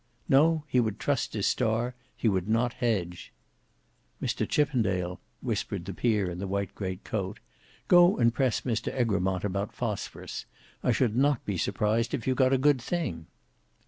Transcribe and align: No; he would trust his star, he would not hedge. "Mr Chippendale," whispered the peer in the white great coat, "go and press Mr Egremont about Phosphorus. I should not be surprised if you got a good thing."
No; 0.27 0.63
he 0.67 0.79
would 0.79 0.97
trust 0.99 1.33
his 1.33 1.45
star, 1.45 1.93
he 2.17 2.27
would 2.27 2.49
not 2.49 2.73
hedge. 2.73 3.31
"Mr 4.19 4.49
Chippendale," 4.49 5.19
whispered 5.41 5.85
the 5.85 5.93
peer 5.93 6.27
in 6.27 6.39
the 6.39 6.47
white 6.47 6.73
great 6.73 7.03
coat, 7.03 7.39
"go 7.87 8.17
and 8.17 8.33
press 8.33 8.61
Mr 8.61 8.87
Egremont 8.99 9.43
about 9.43 9.73
Phosphorus. 9.75 10.47
I 10.83 10.91
should 10.91 11.15
not 11.15 11.45
be 11.45 11.55
surprised 11.55 12.15
if 12.15 12.25
you 12.25 12.33
got 12.33 12.51
a 12.51 12.57
good 12.57 12.81
thing." 12.81 13.27